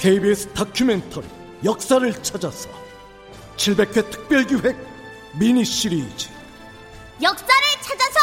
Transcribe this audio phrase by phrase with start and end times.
[0.00, 1.26] KBS 다큐멘터리
[1.62, 2.70] 역사를 찾아서
[3.58, 4.74] 700회 특별기획
[5.38, 6.30] 미니 시리즈.
[7.20, 8.18] 역사를 찾아서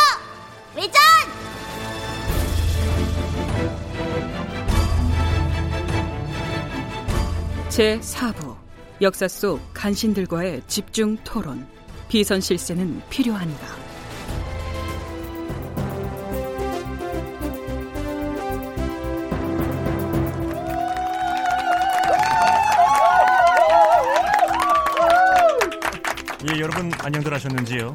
[0.75, 0.99] 외전!
[7.69, 8.57] 제4부
[8.99, 11.67] 역사 속 간신들과의 집중 토론.
[12.09, 13.86] 비선 실세는 필요한가
[26.49, 27.93] 예, 여러분 안녕들 하셨는지요?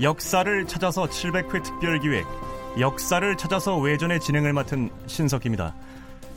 [0.00, 2.24] 역사를 찾아서 700회 특별 기획
[2.78, 5.74] 역사를 찾아서 외전의 진행을 맡은 신석기입니다.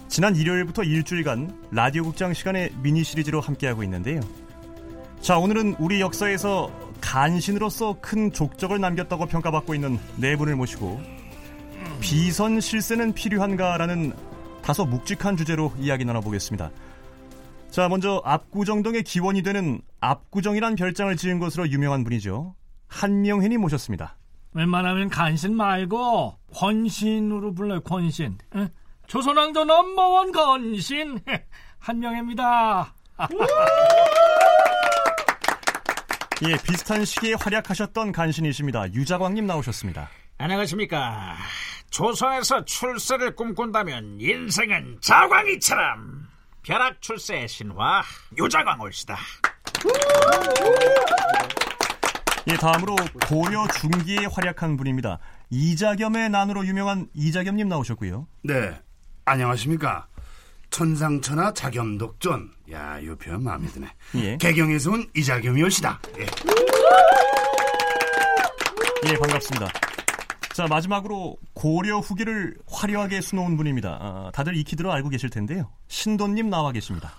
[0.10, 4.20] 지난 일요일부터 일주일간 라디오 극장 시간의 미니 시리즈로 함께하고 있는데요.
[5.22, 6.70] 자, 오늘은 우리 역사에서
[7.00, 11.00] 간신으로서 큰 족적을 남겼다고 평가받고 있는 네 분을 모시고
[12.02, 14.12] 비선 실세는 필요한가라는
[14.62, 16.72] 다소 묵직한 주제로 이야기 나눠보겠습니다.
[17.70, 22.56] 자, 먼저 압구정동의 기원이 되는 압구정이란 별장을 지은 것으로 유명한 분이죠.
[22.88, 24.18] 한명현이 모셨습니다.
[24.54, 28.70] 웬만하면 간신 말고 권신으로 불러요 권신 에?
[29.06, 31.20] 조선왕조 넘버원 건신
[31.80, 32.94] 한명입니다
[36.48, 38.94] 예, 비슷한 시기에 활약하셨던 간신이십니다.
[38.94, 40.10] 유자광님 나오셨습니다.
[40.38, 41.36] 안녕하십니까.
[41.90, 46.28] 조선에서 출세를 꿈꾼다면 인생은 자광이처럼
[46.68, 48.04] 벼락 출세의 신화
[48.38, 49.18] 유자광 올시다.
[52.50, 52.94] 예, 다음으로
[53.30, 55.18] 고려 중기에 활약한 분입니다.
[55.50, 58.28] 이자겸의 난으로 유명한 이자겸님 나오셨고요.
[58.44, 58.78] 네,
[59.24, 60.08] 안녕하십니까.
[60.70, 62.52] 천상천하 자겸독존.
[62.74, 63.88] 야, 이 표현 마음에 드네.
[64.16, 64.36] 예.
[64.38, 66.02] 개경에서 온 이자겸이오시다.
[66.20, 66.26] 예.
[69.10, 69.87] 예, 반갑습니다.
[70.58, 74.00] 자, 마지막으로 고려 후기를 화려하게 수놓은 분입니다.
[74.02, 75.70] 아, 다들 익히 들어 알고 계실 텐데요.
[75.88, 77.14] 신도님 나와 계십니다.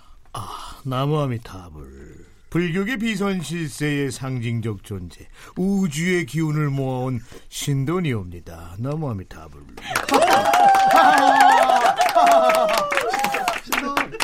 [0.83, 9.63] 나무아미타불 불교계 비선실세의 상징적 존재 우주의 기운을 모아온 신돈이옵니다 나무아미타불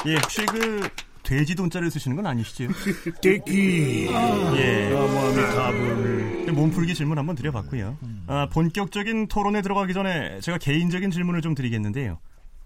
[0.08, 0.90] 예, 혹시 그
[1.24, 2.68] 돼지 돈자를 쓰시는 건 아니시죠?
[3.24, 4.10] 떼끼
[4.56, 4.90] 예.
[4.90, 7.98] 나무아미타불 몸풀기 질문 한번 드려봤고요.
[8.28, 12.20] 아, 본격적인 토론에 들어가기 전에 제가 개인적인 질문을 좀 드리겠는데요.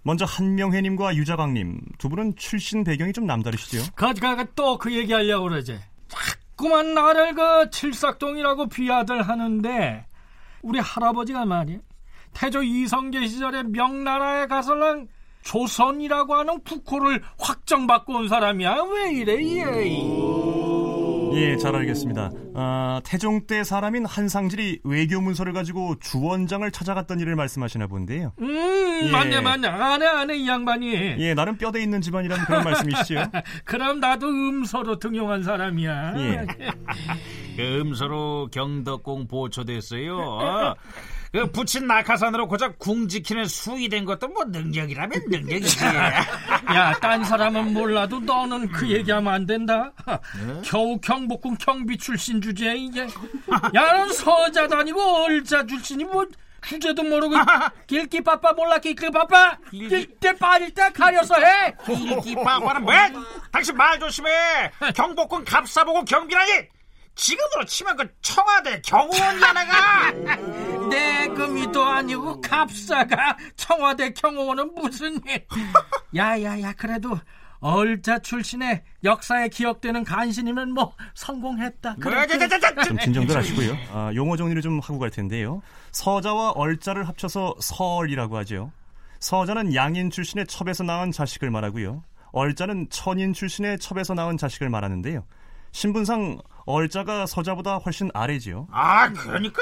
[0.04, 3.92] 먼저 한명회님과 유자광님 두 분은 출신 배경이 좀 남다르시죠?
[3.96, 10.06] 가지가 또 그 얘기하려고 그러지 자꾸만 나를 그 칠삭동이라고 비하들 하는데
[10.62, 11.80] 우리 할아버지가 말이야
[12.34, 15.08] 태조 이성계 시절에 명나라에 가서는
[15.42, 19.64] 조선이라고 하는 국호를 확정받고 온 사람이야 왜 이래 얘
[21.34, 22.32] 예, 잘 알겠습니다.
[22.56, 28.34] 아, 태종 때 사람인 한상질이 외교 문서를 가지고 주원장을 찾아갔던 일을 말씀하시나 본데요.
[28.40, 29.12] 음 예.
[29.12, 33.24] 맞네 맞네 안해 안해 이 양반이 예, 나름 뼈대 있는 집안이라는 그런 말씀이시죠?
[33.66, 36.48] 그럼 나도 음서로 등용한 사람이야 예.
[37.56, 40.76] 그 음서로 경덕궁 보초됐어요.
[41.32, 45.86] 그 붙인 낙하산으로 고작 궁 지키는 수위된 것도 뭐 능력이라면 능력이지.
[45.86, 49.92] 야, 딴 사람은 몰라도 너는 그 얘기하면 안 된다.
[50.66, 53.02] 겨우 경복궁 경비 출신 주제에 이게.
[53.76, 56.26] 야, 넌 서자 다니고 얼자 출신이 뭐
[56.62, 57.36] 주제도 모르고
[57.88, 61.74] 길기 바빠 몰라 길기 바빠 길때 빠질 때 가려서 해.
[61.86, 63.12] 길기 빠빠는 뭐야?
[63.52, 64.30] 당신 말 조심해.
[64.96, 66.68] 경복궁 갑사보고 경비라니.
[67.19, 70.12] 지금으로 치면 그 청와대 경호원이야 내가.
[70.90, 75.46] 내 금이도 아니고 갑사가 청와대 경호원은 무슨 일?
[76.16, 77.19] 야야야 그래도
[77.59, 81.96] 얼자 출신의 역사에 기억되는 간신이면 뭐 성공했다.
[82.00, 82.25] 그래.
[82.85, 83.78] 좀 진정들 하시고요.
[83.91, 85.62] 아, 용어 정리를 좀 하고 갈 텐데요.
[85.91, 88.72] 서자와 얼자를 합쳐서 서얼이라고 하죠.
[89.19, 92.01] 서자는 양인 출신의 첩에서 낳은 자식을 말하고요.
[92.31, 95.25] 얼자는 천인 출신의 첩에서 낳은 자식을 말하는데요.
[95.72, 98.68] 신분상 얼자가 서자보다 훨씬 아래지요.
[98.72, 99.59] 아 그러니까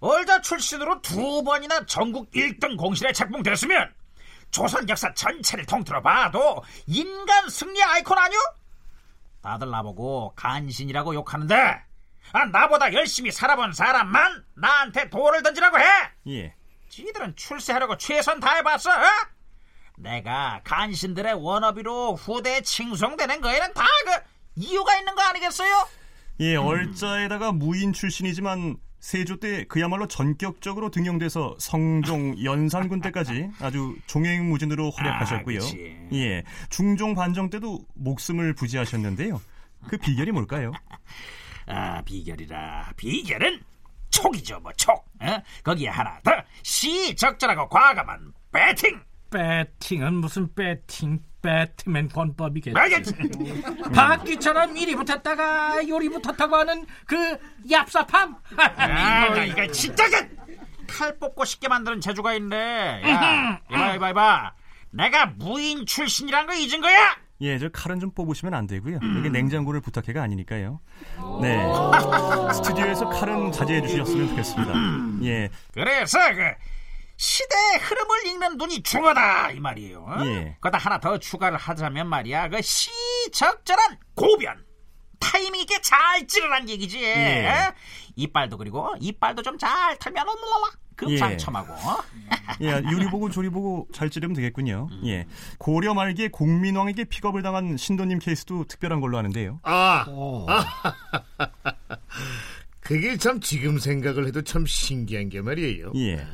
[0.00, 3.94] 얼자 출신으로 두 번이나 전국 1등 공신에 책봉됐으면
[4.50, 8.38] 조선 역사 전체를 통틀어 봐도 인간 승리 아이콘 아니오?
[9.42, 11.54] 다들 나보고 간신이라고 욕하는데
[12.32, 15.84] 아, 나보다 열심히 살아본 사람만 나한테 돌을 던지라고 해.
[16.26, 16.54] 예.
[16.88, 18.90] 지들은 출세하려고 최선 다해봤어.
[18.90, 19.04] 어?
[19.98, 25.88] 내가 간신들의 워너비로 후대에 칭송되는 거에는 다 그 이유가 있는 거 아니겠어요?
[26.40, 35.58] 예, 얼자에다가 무인 출신이지만 세조 때 그야말로 전격적으로 등용돼서 성종, 연산군 때까지 아주 종횡무진으로 활약하셨고요.
[35.58, 36.08] 아.
[36.12, 39.40] 예, 중종 반정 때도 목숨을 부지하셨는데요.
[39.88, 40.70] 그 비결이 뭘까요?
[41.66, 43.60] 아 비결이라 비결은
[44.10, 44.92] 촉이죠 뭐 촉.
[45.20, 45.42] 어?
[45.64, 46.30] 거기에 하나 더
[46.62, 49.00] 시적절하고 과감한 배팅.
[49.30, 51.20] 배팅은 무슨 배팅?
[51.42, 52.78] 배트맨 권법이겠지.
[52.78, 53.12] 알겠지?
[53.94, 57.36] 박쥐처럼 이리 붙었다가 요리 붙었다고 하는 그
[57.68, 58.36] 얍삽함.
[58.56, 60.04] 아, 나 이거 진짜
[60.86, 63.02] 그칼 뽑고 쉽게 만드는 재주가 있네.
[63.04, 64.54] 야, 이봐, 이봐, 이봐.
[64.90, 67.16] 내가 무인 출신이란 거 잊은 거야?
[67.40, 69.00] 예, 저 칼은 좀 뽑으시면 안 되고요.
[69.18, 70.80] 이게 냉장고를 부탁해가 아니니까요.
[71.40, 71.66] 네.
[72.54, 74.72] 스튜디오에서 칼은 자제해 주셨으면 좋겠습니다.
[75.24, 75.48] 예.
[75.74, 76.52] 그래서 그
[77.22, 80.00] 시대의 흐름을 읽는 눈이 중요하다 이 말이에요.
[80.08, 80.26] 어?
[80.26, 80.56] 예.
[80.60, 82.48] 거기다 하나 더 추가를 하자면 말이야.
[82.48, 84.64] 그 시적절한 고변.
[85.20, 87.00] 타이밍 있게 잘 찌르란 얘기지.
[87.00, 87.46] 예.
[87.48, 87.74] 어?
[88.16, 91.72] 이빨도 그리고 이빨도 좀 잘 털면 올라라 금상첨하고.
[91.72, 92.02] 어?
[92.60, 94.88] 예, 요리 보고 조리 보고 잘 찌르면 되겠군요.
[95.04, 95.26] 예.
[95.58, 99.60] 고려 말기에 공민왕에게 픽업을 당한 신도님 케이스도 특별한 걸로 아는데요.
[99.62, 100.04] 아,
[102.80, 105.92] 그게 참 지금 생각을 해도 참 신기한 게 말이에요.
[105.94, 106.26] 예.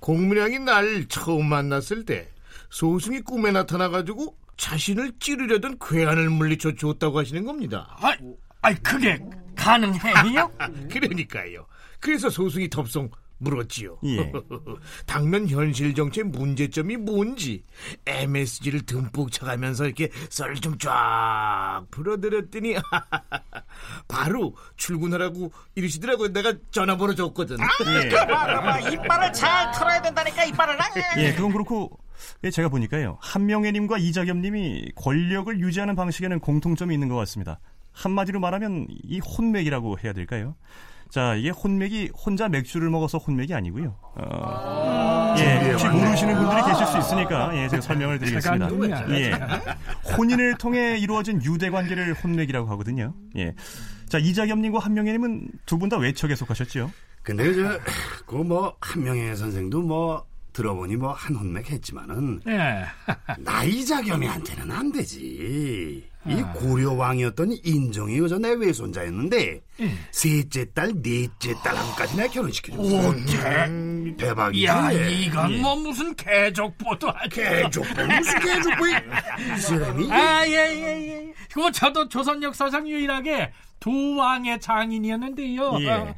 [0.00, 2.28] 공문양이 날 처음 만났을 때
[2.70, 7.96] 소승이 꿈에 나타나가지고 자신을 찌르려던 괴한을 물리쳐 줬다고 하시는 겁니다.
[8.00, 8.16] 아,
[8.62, 9.20] 아이 그게
[9.54, 10.50] 가능해요?
[10.90, 11.66] 그러니까요.
[12.00, 13.98] 그래서 소승이 덥석 물었지요.
[14.04, 14.32] 예.
[15.06, 17.64] 당면 현실 정치의 문제점이 뭔지
[18.06, 22.76] MSG를 듬뿍 쳐가면서 이렇게 썰좀쫙 풀어드렸더니
[24.08, 26.32] 바로 출근하라고 이러시더라고요.
[26.32, 27.56] 내가 전화번호 줬거든.
[27.86, 28.08] 예.
[28.08, 28.78] 봐봐, 봐.
[28.80, 30.76] 이빨을 잘 털어야 된다니까 이빨을.
[31.18, 31.98] 예, 그건 그렇고
[32.44, 33.18] 예, 제가 보니까요.
[33.20, 37.60] 한명애님과 이자겸님이 권력을 유지하는 방식에는 공통점이 있는 것 같습니다.
[37.92, 40.54] 한마디로 말하면 이 혼맥이라고 해야 될까요?
[41.10, 43.96] 자, 이게 혼맥이 혼자 맥주를 먹어서 혼맥이 아니고요.
[44.16, 48.68] 어, 예, 혹시 모르시는 분들이 계실 수 있으니까 예, 제가 설명을 드리겠습니다.
[49.10, 49.32] 예,
[50.16, 53.14] 혼인을 통해 이루어진 유대 관계를 혼맥이라고 하거든요.
[53.36, 53.54] 예,
[54.08, 56.90] 자 이자겸님과 한명애님은 두 분 다 외척에 속하셨죠?
[57.22, 57.78] 근데 저,
[58.26, 60.24] 그 뭐, 한명혜 선생도 뭐,
[60.56, 62.86] 들어보니 뭐, 한 혼맥 했지만은, 예.
[63.38, 66.08] 나이자겸이한테는 안 되지.
[66.28, 69.60] 이 고려 왕이었던 인종이 그저 내 외손자였는데,
[70.10, 73.10] 셋째 딸, 넷째 딸한까지 내가 결혼시켜줬어.
[73.66, 74.64] 음, 대박이지.
[74.64, 80.10] 야, 이건 뭐 무슨 개족보도 아니 개족보, 무슨 개족보, 이 사람이.
[80.10, 81.32] 아, 예, 예, 예.
[81.52, 85.78] 그거 저도 조선 역사상 유일하게 두 왕의 장인이었는데요.
[85.82, 86.14] 예.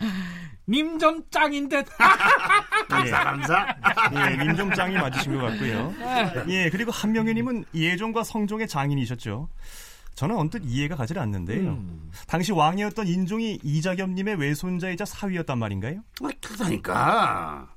[0.68, 1.84] 님좀 짱인데.
[2.88, 3.76] 감사, 감사.
[4.14, 5.94] 예, 님종장이 맞으신 것 같고요.
[6.48, 9.48] 예, 그리고 한명희님은 예종과 성종의 장인이셨죠.
[10.14, 11.78] 저는 언뜻 이해가 가질 않는데요.
[12.26, 16.00] 당시 왕이었던 인종이 이자겸님의 외손자이자 사위였단 말인가요?
[16.22, 17.68] 아, 그러니까.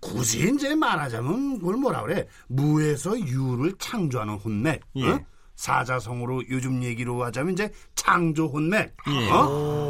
[0.00, 5.08] 굳이 이제 말하자면 그걸 뭐라 그래 무에서 유를 창조하는 혼맥 예.
[5.08, 5.20] 어?
[5.56, 9.30] 사자성어로 요즘 얘기로 하자면 이제 창조 혼맥 예.
[9.30, 9.36] 어?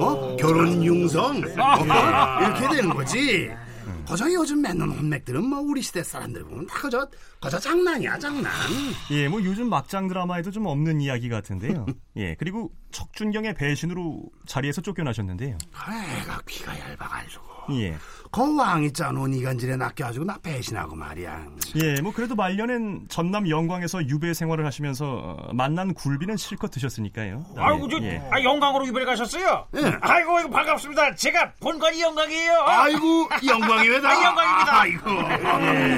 [0.01, 0.37] 어?
[0.37, 2.41] 결혼 융성 어?
[2.41, 3.51] 이렇게 되는 거지
[4.07, 7.09] 거저 요즘 맺는 혼맥들은 뭐 우리 시대 사람들 보면 다 그저
[7.41, 8.53] 거저 장난이야 장난
[9.11, 11.87] 예, 뭐 요즘 막장 드라마에도 좀 없는 이야기 같은데요.
[12.17, 15.59] 예, 그리고 척준경의 배신으로 자리에서 쫓겨나셨는데요.
[15.73, 17.97] 그래 가 귀가 얇아가지고 예.
[18.33, 21.47] 그 왕이 짜놓은 이간질에 낚여가지고 나 배신하고 말이야
[21.83, 27.45] 예, 뭐 그래도 말년엔 전남 영광에서 유배 생활을 하시면서 어, 만난 굴비는 실컷 드셨으니까요.
[27.57, 28.23] 아이고 저 예.
[28.31, 29.67] 아, 영광으로 유배를 가셨어요?
[29.77, 29.93] 예.
[30.01, 31.17] 아이고 이거 반갑습니다.
[31.17, 32.53] 제가 본관이 영광이에요.
[32.67, 34.81] 아이고 영광이다 아, 영광입니다.
[34.81, 35.05] 아이고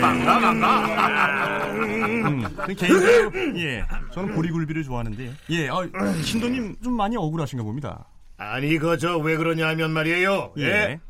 [0.01, 5.33] 반가 반가 음, 그 개인적으로 예, 저는 보리굴비를 좋아하는데요.
[5.51, 5.87] 예, 어,
[6.23, 8.07] 신도님 좀 많이 억울하신가 봅니다.
[8.39, 10.53] 아니 그저 왜 그러냐 하면 말이에요.
[10.59, 11.01] 예, 예.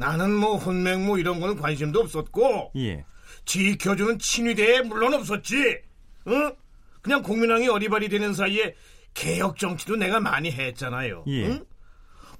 [0.00, 3.04] 나는 뭐 혼맥 뭐 이런 거는 관심도 없었고 예,
[3.44, 5.78] 지켜주는 친위대에 물론 없었지.
[6.28, 6.56] 응?
[7.02, 8.74] 그냥 공민왕이 어리바리 되는 사이에
[9.12, 11.24] 개혁 정치도 내가 많이 했잖아요.
[11.26, 11.46] 예.
[11.48, 11.64] 응?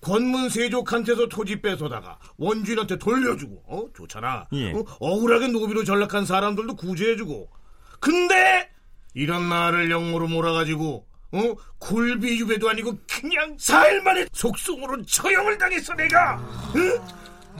[0.00, 4.46] 권문세족한테서 토지 뺏어다가 원주인한테 돌려주고, 어 좋잖아.
[4.54, 4.72] 예.
[4.72, 4.82] 어?
[4.98, 7.50] 억울하게 노비로 전락한 사람들도 구제해주고.
[8.00, 8.70] 근데
[9.12, 16.38] 이런 나를 영모로 몰아가지고, 어 굴비 유배도 아니고 그냥 사일 만에 속성으로 처형을 당했어 내가.
[16.76, 16.98] 응?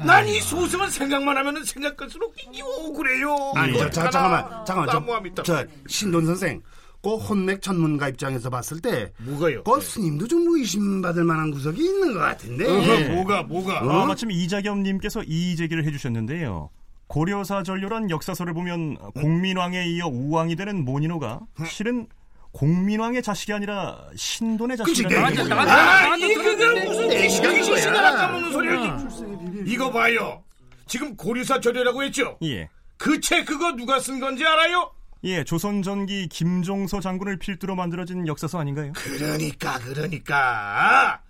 [0.05, 3.53] 난 이 소승은 생각만 하면은 생각할수록 이 억울해요.
[3.57, 5.33] 아니 저, 저, 잠깐만 잠깐만.
[5.37, 6.63] 저, 저 신돈 선생
[7.03, 9.63] 그 혼맥 전문가 입장에서 봤을 때 뭐가요?
[9.65, 13.81] 그 스님도 좀 의심받을 만한 구석이 있는 것 같은데 어허, 뭐가 뭐가?
[13.81, 16.71] 아, 마침 이자겸님께서 이의 제기를 해주셨는데요.
[17.07, 22.07] 고려사 전료란 역사서를 보면 공민왕에 이어 우왕이 되는 모니노가 실은
[22.53, 25.55] 공민왕의 자식이 아니라 신돈의 그치, 자식이라는 내 거죠.
[25.55, 26.85] 나도- 아, 나도 이 그게.
[26.85, 27.77] 무슨 내 시간인 거야.
[27.81, 28.99] 시간을 까먹는 소리야.
[29.67, 30.43] 이거 봐요.
[30.87, 32.39] 지금 고리사 절이라고 했죠?
[32.43, 32.69] 예.
[32.97, 34.93] 그 책 그거 누가 쓴 건지 알아요?
[35.25, 38.93] 예, 조선 전기 김종서 장군을 필두로 만들어진 역사서 아닌가요?
[38.95, 41.21] 그러니까 그러니까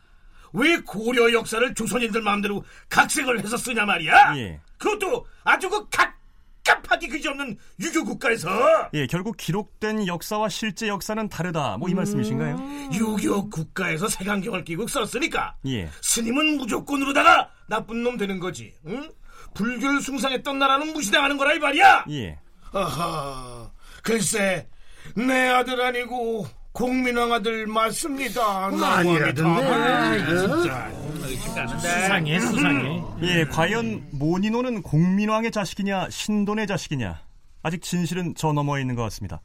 [0.52, 4.36] 왜 고려 역사를 조선인들 마음대로 각색을 해서 쓰냐 말이야?
[4.36, 4.60] 예.
[4.78, 6.18] 그것도 아주 그 각
[6.62, 8.50] 깝깝하기 그지없는 유교 국가에서
[8.92, 11.78] 예, 결국 기록된 역사와 실제 역사는 다르다.
[11.78, 12.90] 뭐이 말씀이신가요?
[12.92, 15.88] 유교 국가에서 색안경을 끼고 썼으니까 예.
[16.02, 18.74] 스님은 무조건으로다가 나쁜 놈 되는 거지.
[18.86, 19.10] 응?
[19.54, 22.04] 불교를 숭상했던 나라는 무시당하는 거라 이 말이야.
[22.10, 22.36] 예.
[22.72, 23.70] 아하,
[24.02, 24.68] 글쎄
[25.14, 28.66] 내 아들 아니고 공민왕 아들 맞습니다.
[28.66, 30.18] 아니라던데.
[30.26, 30.90] 진짜.
[31.78, 33.02] 수상해 수상해.
[33.22, 37.20] 예, 과연 모니노는 공민왕의 자식이냐, 신돈의 자식이냐.
[37.62, 39.42] 아직 진실은 저 너머에 있는 것 같습니다.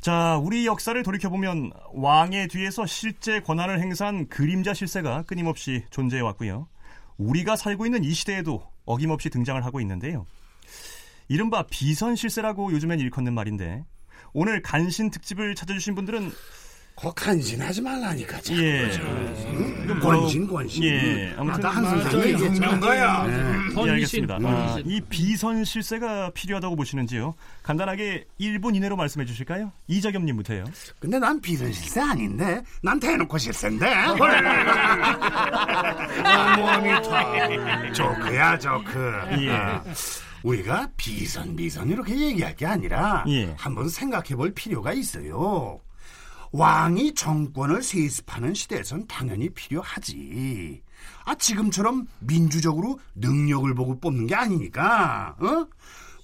[0.00, 6.68] 자, 우리 역사를 돌이켜보면 왕의 뒤에서 실제 권한을 행사한 그림자 실세가 끊임없이 존재해 왔고요.
[7.20, 10.26] 우리가 살고 있는 이 시대에도 어김없이 등장을 하고 있는데요.
[11.28, 13.84] 이른바 비선 실세라고 요즘엔 일컫는 말인데
[14.32, 16.32] 오늘 간신 특집을 찾아주신 분들은
[17.00, 18.40] 거 간신하지 말라니까.
[18.42, 18.62] 자꾸.
[18.62, 18.90] 예,
[19.54, 19.98] 응?
[20.00, 20.84] 권신 권신.
[20.84, 22.50] 예, 아무튼 아, 나 한숨 저기 쉬게.
[22.50, 23.26] 분명가야.
[23.26, 23.32] 예,
[23.74, 24.38] 헌신, 알겠습니다.
[24.44, 24.76] 아.
[24.84, 27.34] 이 비선 실세가 필요하다고 보시는지요?
[27.62, 29.72] 간단하게 1분 이내로 말씀해 주실까요?
[29.88, 30.64] 이자겸님부터요.
[30.98, 32.62] 근데 난 비선 실세 아닌데.
[32.82, 33.86] 난 대놓고 실세인데.
[36.22, 37.92] 나무아미타.
[37.94, 39.20] 조크야 조크.
[39.40, 39.50] 예.
[39.50, 39.82] 아,
[40.42, 43.54] 우리가 비선 비선 이렇게 얘기할 게 아니라 예.
[43.56, 45.80] 한번 생각해 볼 필요가 있어요.
[46.52, 50.82] 왕이 정권을 세습하는 시대에선 당연히 필요하지.
[51.24, 55.36] 아 지금처럼 민주적으로 능력을 보고 뽑는 게 아니니까.
[55.38, 55.66] 어?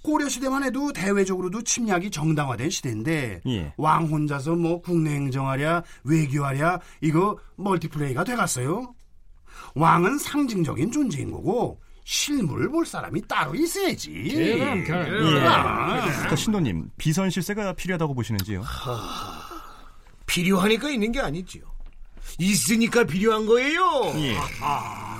[0.03, 3.73] 고려 시대만 해도 대외적으로도 침략이 정당화된 시대인데 예.
[3.77, 8.95] 왕 혼자서 뭐 국내 행정하랴 외교하랴 이거 멀티플레이가 돼갔어요.
[9.75, 14.13] 왕은 상징적인 존재인 거고 실물을 볼 사람이 따로 있어야지.
[14.13, 15.35] 계란, 계란.
[15.35, 15.41] 예.
[15.45, 16.29] 아.
[16.29, 18.63] 자, 신도님, 비선 실세가 필요하다고 보시는지요?
[20.27, 21.63] 필요하니까 있는 게 아니지요.
[22.39, 23.83] 있으니까 필요한 거예요.
[24.17, 24.37] 예.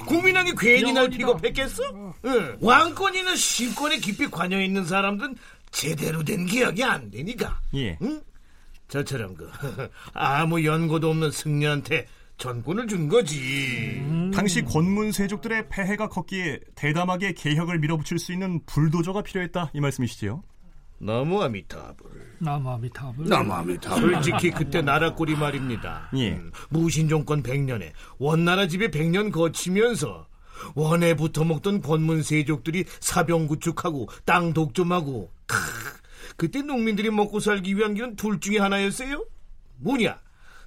[0.07, 1.17] 국민왕이 괜히 날 영원이다.
[1.19, 1.83] 픽업했겠어?
[2.25, 2.57] 응.
[2.61, 5.37] 왕권이나 신권에 깊이 관여 있는 사람들은
[5.71, 7.61] 제대로 된 기억이 안 되니까.
[7.75, 7.97] 예.
[8.03, 8.21] 응?
[8.89, 9.51] 저처럼 그
[10.15, 12.07] 아무 연고도 없는 승려한테
[12.39, 14.03] 전권을 준 거지.
[14.35, 20.43] 당시 권문 세족들의 폐해가 컸기에 대담하게 개혁을 밀어붙일 수 있는 불도저가 필요했다 이 말씀이시지요?
[20.99, 22.27] 너무 아미타불.
[22.39, 23.29] 나무아미타불.
[23.29, 23.97] 너무합니다.
[23.97, 26.11] 솔직히 그때 나라 꼴이 말입니다.
[26.17, 26.33] 예.
[26.33, 30.27] 음, 무신종권 100년에 원나라 집에 100년 거치면서
[30.75, 35.57] 원에 붙어 먹던 권문 세족들이 사병 구축하고 땅 독점하고 크,
[36.37, 39.25] 그때 농민들이 먹고 살기 위한 길은 둘 중에 하나였어요.
[39.79, 40.19] 뭐냐?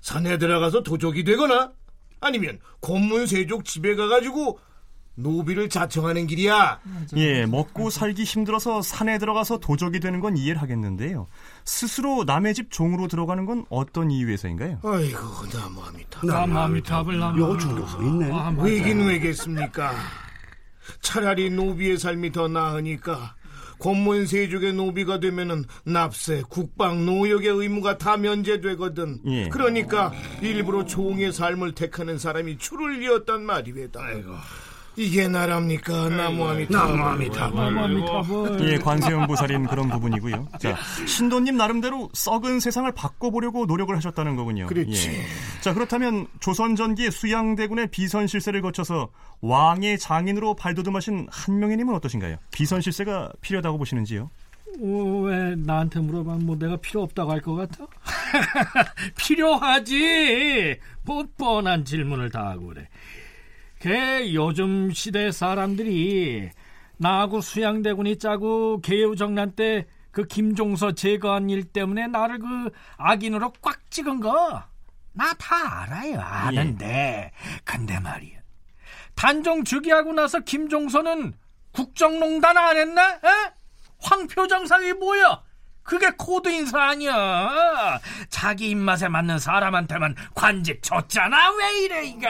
[0.02, 1.74] 산에 들어가서 도적이 되거나
[2.22, 4.60] 아니면 권문 세족 집에 가가지고
[5.20, 6.80] 노비를 자청하는 길이야.
[7.16, 11.28] 예, 먹고 살기 힘들어서 산에 들어가서 도적이 되는 건 이해를 하겠는데요.
[11.66, 14.80] 스스로 남의 집 종으로 들어가는 건 어떤 이유에서인가요?
[14.84, 15.20] 아이고
[15.54, 16.22] 나무합니다.
[16.24, 17.40] 나무아미타불 나무.
[17.42, 18.32] 요 중독성 있네.
[18.32, 18.56] 아.
[18.58, 19.94] 왜긴 왜겠습니까?
[21.02, 23.36] 차라리 노비의 삶이 더 나으니까
[23.80, 29.22] 권문 세족의 노비가 되면은 납세, 국방, 노역의 의무가 다 면제되거든.
[29.26, 29.48] 예.
[29.48, 30.12] 그러니까
[30.42, 34.12] 일부러 종의 삶을 택하는 사람이 줄을 이었단 말이외다.
[34.12, 34.24] 이
[34.96, 36.10] 게 나랍니까?
[36.10, 36.78] 나무아미타.
[36.78, 37.50] 나무아미타.
[37.52, 38.70] 나무아미타불.
[38.70, 40.50] 예, 관세음 보살인 그런 부분이고요.
[40.60, 40.76] 자,
[41.08, 44.68] 신도님 나름대로 썩은 세상을 바꿔보려고 노력을 하셨다는 거군요.
[44.68, 45.10] 그렇지.
[45.12, 45.24] 예.
[45.62, 49.10] 자, 그렇다면 조선 전기 수양대군의 비선 실세를 거쳐서
[49.42, 52.36] 왕의 장인으로 발돋움하신 한명희님은 어떠신가요?
[52.52, 54.30] 비선 실세가 필요하다고 보시는지요?
[54.82, 57.86] 어, 왜 나한테 물어봐면 뭐 내가 필요 없다고 할 것 같아?
[59.18, 60.78] 필요하지.
[61.04, 62.88] 뭐 뻔한 질문을 다 하고 그래.
[63.80, 66.50] 걔 요즘 시대 사람들이
[66.98, 74.20] 나하고 수양대군이 짜고 계유정난 때 그 김종서 제거한 일 때문에 나를 그 악인으로 꽉 찍은
[74.22, 74.66] 거
[75.14, 77.32] 나 다 알아요 아는데
[77.64, 78.40] 근데 말이야
[79.16, 81.34] 단종 즉위하고 나서 김종서는
[81.74, 83.14] 국정농단 안 했나?
[83.14, 83.54] 에?
[84.02, 85.44] 황표정사가 뭐야?
[85.84, 88.00] 그게 코드 인사 아니야.
[88.30, 91.52] 자기 입맛에 맞는 사람한테만 관직 줬잖아.
[91.52, 92.30] 왜 이래 이가?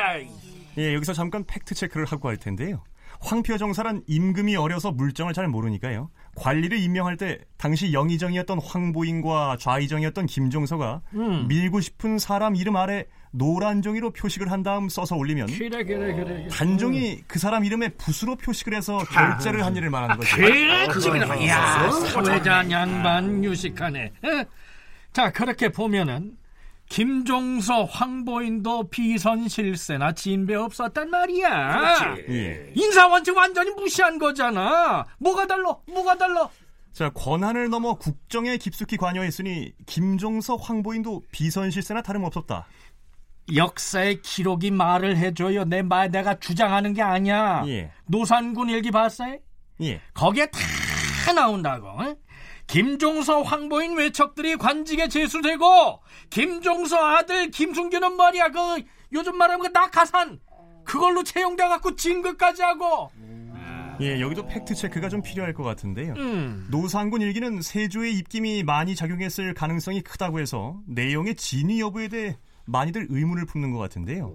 [0.80, 2.84] 예, 여기서 잠깐 팩트 체크를 하고 할 텐데요.
[3.22, 6.10] 황표 정사란 임금이 어려서 물정을 잘 모르니까요.
[6.36, 11.02] 관리를 임명할 때 당시 영의정이었던 황보인과 좌의정이었던 김종서가
[11.48, 16.48] 밀고 싶은 사람 이름 아래 노란 종이로 표식을 한 다음 써서 올리면 그래 그래 그래.
[16.48, 20.36] 단종이 그 사람 이름에 붓으로 표식을 해서 결제를 한 일을 말하는 거죠.
[20.38, 21.48] 그렇지 그래.
[21.50, 24.14] 야 사회자 양반 유식하네.
[24.24, 24.46] 에?
[25.12, 26.38] 자 그렇게 보면은
[26.90, 32.16] 김종서 황보인도 비선실세나 진배 없었단 말이야.
[32.30, 32.72] 예.
[32.76, 35.06] 인사 원칙 완전히 무시한 거잖아.
[35.20, 35.76] 뭐가 달라?
[35.88, 36.50] 뭐가 달라?
[36.92, 42.66] 자, 권한을 넘어 국정에 깊숙이 관여했으니 김종서 황보인도 비선실세나 다름없었다.
[43.56, 45.64] 역사의 기록이 말을 해줘요.
[45.66, 47.64] 내 말 내가 주장하는 게 아니야.
[47.68, 47.92] 예.
[48.08, 49.38] 노산군 일기 봤어요?
[49.82, 50.02] 예.
[50.14, 51.88] 거기에 다다 나온다고.
[51.88, 52.16] 어?
[52.70, 56.00] 김종서 황보인 외척들이 관직에 제수되고
[56.30, 60.40] 김종서 아들 김순규는 말이야 그 요즘 말하면 그 낙하산
[60.84, 63.10] 그걸로 채용돼 갖고 진급까지 하고
[64.02, 66.14] 예, 여기도 팩트 체크가 좀 필요할 것 같은데요.
[66.14, 66.68] 음.
[66.72, 73.46] 노상군 일기는 세조의 입김이 많이 작용했을 가능성이 크다고 해서 내용의 진위 여부에 대해 많이들 의문을
[73.46, 74.34] 품는 것 같은데요.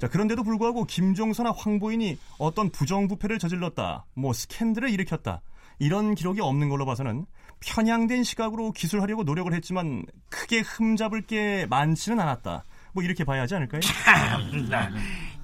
[0.00, 5.42] 자, 그런데도 불구하고 김종서나 황보인이 어떤 부정부패를 저질렀다, 뭐 스캔들을 일으켰다,
[5.78, 7.26] 이런 기록이 없는 걸로 봐서는
[7.66, 12.64] 편향된 시각으로 기술하려고 노력을 했지만 크게 흠잡을 게 많지는 않았다.
[12.92, 13.80] 뭐 이렇게 봐야 하지 않을까요?
[13.82, 14.90] 참나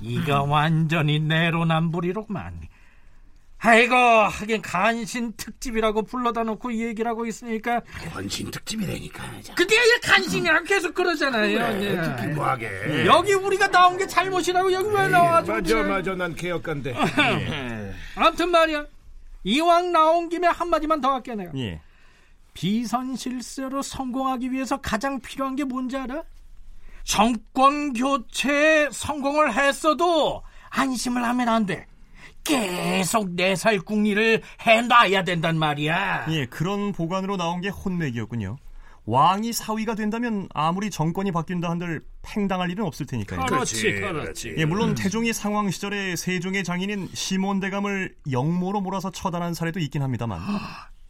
[0.00, 2.60] 이거 완전히 내로남불이로만
[3.64, 7.80] 아이고 하긴 간신 특집이라고 불러다 놓고 이 얘기를 하고 있으니까
[8.14, 9.22] 원신 특집이라니까.
[9.54, 12.00] 그게 간신이라고 계속 그러잖아요 예.
[12.02, 13.06] 특히 뭐하게.
[13.06, 15.88] 여기 우리가 나온 게 잘못이라고 여기 왜 나와가지고 맞아 그래.
[15.88, 16.94] 맞아 난 개혁가인데
[18.16, 18.86] 아무튼 말이야
[19.44, 21.80] 이왕 나온 김에 한마디만 더 할게 내가 예.
[22.54, 26.22] 비선 실세로 성공하기 위해서 가장 필요한 게 뭔지 알아?
[27.04, 31.86] 정권 교체에 성공을 했어도 안심을 하면 안 돼.
[32.44, 36.26] 계속 내살 궁리를 해놔야 된단 말이야.
[36.30, 38.56] 예, 그런 보관으로 나온 게 혼맥이었군요.
[39.04, 43.46] 왕이 사위가 된다면 아무리 정권이 바뀐다 한들 팽당할 일은 없을 테니까요.
[43.46, 44.54] 그렇지, 그렇지.
[44.56, 50.40] 예, 물론 태종이 상황 시절에 세종의 장인인 시몬 대감을 영모로 몰아서 처단한 사례도 있긴 합니다만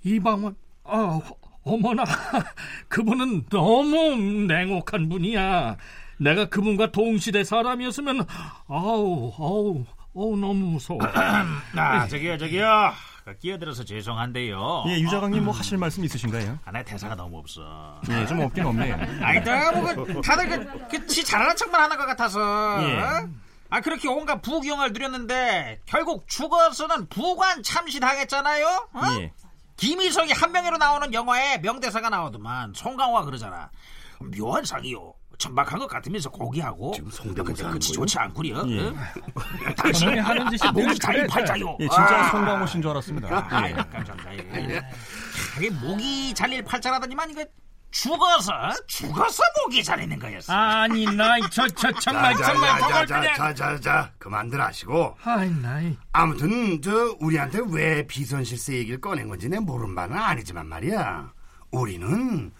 [0.05, 1.21] 이방원, 아,
[1.65, 2.05] 어머나,
[2.89, 5.77] 그분은 너무 냉혹한 분이야.
[6.19, 8.27] 내가 그분과 동시대 사람이었으면,
[8.69, 9.85] 아우, 아우,
[10.15, 11.01] 어우, 너무 무서워.
[11.77, 12.93] 아 저기요 저기요
[13.25, 16.59] 그 끼어들어서 죄송한데요 예, 유자강님 뭐 하실 말씀 있으신가요?
[16.65, 18.95] 아, 나 대사가 너무 없어 예, 좀 없긴 없네요.
[19.23, 22.41] 아니 너무 그, 다들 그, 그, 지 잘하는 척만 하는 것 같아서
[22.83, 22.99] 예.
[23.01, 23.29] 어?
[23.71, 29.01] 아 그렇게 온갖 부경을 누렸는데 결국 죽어서는 부관 참시당했잖아요 어?
[29.21, 29.33] 예.
[29.83, 33.69] 김희석이 한 명으로 나오는 영화에 명대사가 나오더만 송강호가 그러잖아
[34.21, 38.81] 묘한 상이요 천박한 것 같으면서 고귀하고 지금 성대모사 끝이 좋지 않구려 예.
[38.81, 38.95] 어?
[39.77, 41.27] 당신이 하는 짓이 목이 잘린 잘해.
[41.27, 42.31] 팔자요 예, 진짜 아.
[42.31, 43.49] 송강호신 줄 알았습니다.
[43.51, 43.73] 아, 예.
[43.73, 44.37] 감사합니다.
[44.71, 44.83] 예.
[45.59, 47.45] 이게 목이 잘릴 팔자라더니만 이거
[47.93, 48.53] 죽어서
[48.87, 50.53] 죽어서 목이 잘리는 거였어.
[50.53, 53.23] 아니, 나, 저, 저, 정말, 정말, 정말 그냥.
[53.35, 55.97] 자자자자자 그만들 하시고 아이, 나이.
[56.13, 61.33] 아무튼 저 우리한테 왜 비선 실세 얘기를 꺼낸 건지 내 모르는 바는 아니지만 말이야
[61.71, 62.51] 우리는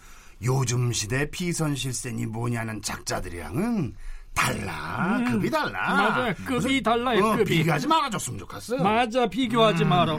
[0.43, 3.95] 요즘 시대 비선 실세니 뭐냐는 작자들이랑은
[4.35, 6.33] 달라 급이 달라 맞아요.
[6.45, 7.57] 급이 달라요, 어, 급이.
[7.57, 10.17] 비교하지 말아줬으면 좋겠어 맞아 비교하지 마라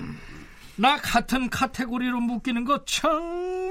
[0.76, 2.84] 나 같은 카테고리로 묶이는 거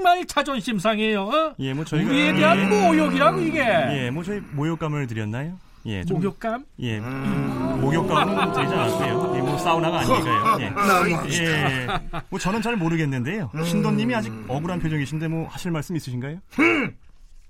[0.04, 1.54] 정말 자존심 상해요 어?
[1.58, 5.58] 예, 뭐 저희가 우리에 대한 모욕이라고 이게 예, 뭐 저희 모욕감을 드렸나요?
[5.86, 6.66] 예, 좀 목욕감?
[6.80, 9.32] 예, 목욕감은 되지 않았고요.
[9.36, 10.60] 예, 뭐 사우나가 아니니까요.
[10.60, 11.34] 예.
[11.40, 11.86] 예,
[12.28, 13.50] 뭐 저는 잘 모르겠는데요.
[13.64, 16.38] 신도님이 아직 억울한 표정이신데 뭐 하실 말씀 있으신가요?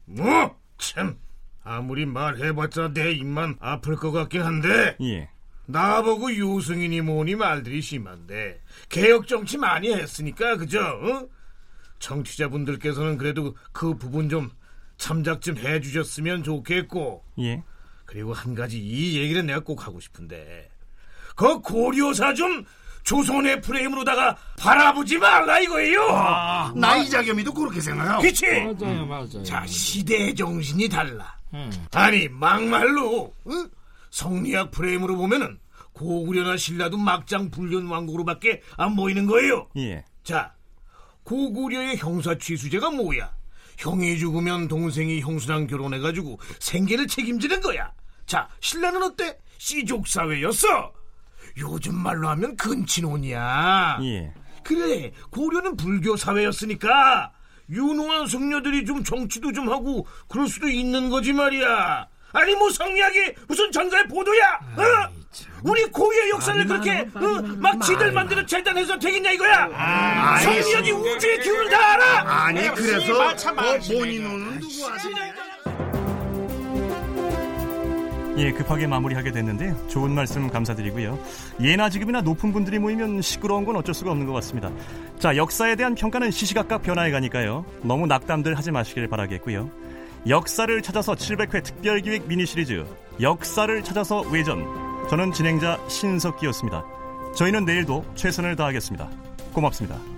[0.07, 1.17] 뭐참
[1.64, 5.29] 아무리 말해봤자 내 입만 아플 것 같긴 한데 예,
[5.67, 10.81] 나보고 유승인이 뭐니 말들이 심한데 개혁 정치 많이 했으니까 그죠?
[10.81, 11.29] 어?
[12.05, 14.51] 정치자분들께서는 그래도 그 부분 좀
[14.97, 17.62] 참작 좀 해주셨으면 좋겠고 예.
[18.05, 20.71] 그리고 한 가지 이 얘기는 내가 꼭 하고 싶은데
[21.35, 22.64] 그 고려사 좀
[23.03, 26.73] 조선의 프레임으로다가 바라보지 말라 이거예요.
[26.77, 28.47] 나 이자겸이도 그렇게 생각하고 그치?
[28.47, 31.37] 맞아요 맞아요 자 시대의 정신이 달라.
[31.93, 33.51] 아니 막말로 어?
[34.11, 35.59] 성리학 프레임으로 보면은
[35.93, 39.69] 고구려나 신라도 막장 불륜 왕국으로밖에 안 보이는 거예요.
[39.77, 40.05] 예.
[40.23, 40.55] 자
[41.25, 43.33] 고구려의 형사 취수제가 뭐야?
[43.79, 47.93] 형이 죽으면 동생이 형수랑 결혼해가지고 생계를 책임지는 거야.
[48.27, 49.39] 자 신라는 어때?
[49.59, 50.93] 씨족 사회였어.
[51.59, 53.99] 요즘 말로 하면 근친혼이야.
[54.03, 54.33] 예.
[54.63, 57.33] 그래 고려는 불교 사회였으니까
[57.71, 63.70] 유능한 승려들이 좀 정치도 좀 하고 그럴 수도 있는 거지 말이야 아니 뭐 성리학이 무슨
[63.73, 64.42] 전자의 보도야
[64.77, 65.09] 어?
[65.62, 67.20] 우리 고유의 역사를 그렇게 어?
[67.59, 73.35] 막 지들 만들어 재단해서 되겠냐 이거야 성리학이 우주의 기운을 다 알아 아니 그래서.
[73.88, 75.35] 본인은 누구 아시냐
[78.37, 79.87] 예, 급하게 마무리하게 됐는데요.
[79.87, 81.16] 좋은 말씀 감사드리고요.
[81.61, 84.73] 예나 지금이나 높은 분들이 모이면 시끄러운 건 어쩔 수가 없는 것 같습니다.
[85.20, 87.64] 자, 역사에 대한 평가는 시시각각 변화해 가니까요.
[87.83, 89.70] 너무 낙담들 하지 마시길 바라겠고요.
[90.27, 92.85] 역사를 찾아서 700회 특별기획 미니 시리즈
[93.21, 94.65] 역사를 찾아서 외전.
[95.11, 96.83] 저는 진행자 신석기였습니다.
[97.37, 99.11] 저희는 내일도 최선을 다하겠습니다.
[99.53, 100.13] 고맙습니다.